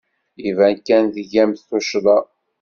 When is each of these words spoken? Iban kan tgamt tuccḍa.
Iban 0.49 0.75
kan 0.87 1.05
tgamt 1.15 1.65
tuccḍa. 1.69 2.17